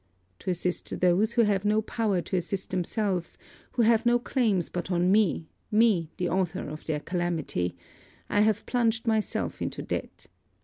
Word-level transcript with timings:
To 0.39 0.49
assist 0.49 0.99
those 0.99 1.33
who 1.33 1.43
have 1.43 1.63
no 1.63 1.79
power 1.83 2.21
to 2.21 2.35
assist 2.35 2.71
themselves, 2.71 3.37
who 3.73 3.83
have 3.83 4.03
no 4.03 4.17
claims 4.17 4.67
but 4.67 4.89
on 4.89 5.11
me, 5.11 5.45
me 5.69 6.09
the 6.17 6.27
author 6.27 6.67
of 6.71 6.85
their 6.87 7.01
calamity, 7.01 7.75
I 8.27 8.41
have 8.41 8.65
plunged 8.65 9.05
myself 9.05 9.61
into 9.61 9.83
debt. 9.83 10.25